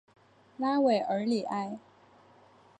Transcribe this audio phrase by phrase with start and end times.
[0.57, 1.77] 拉韦尔里埃。